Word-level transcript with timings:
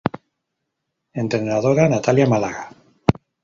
Entrenadora: 1.23 1.83
Natalia 1.93 2.25
Málaga 2.33 2.63